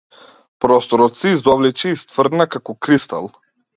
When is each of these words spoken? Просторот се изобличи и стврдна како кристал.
Просторот 0.65 1.17
се 1.19 1.33
изобличи 1.37 1.93
и 1.93 1.99
стврдна 2.05 2.49
како 2.57 2.77
кристал. 2.87 3.31